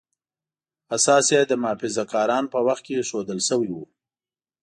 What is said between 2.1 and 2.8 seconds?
کارانو په